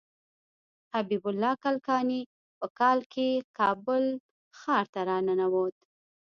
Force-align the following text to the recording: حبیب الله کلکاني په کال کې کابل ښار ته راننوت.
حبیب 0.93 1.23
الله 1.29 1.53
کلکاني 1.63 2.21
په 2.59 2.67
کال 2.79 2.99
کې 3.13 3.27
کابل 3.57 4.03
ښار 4.59 4.85
ته 4.93 5.01
راننوت. 5.09 5.75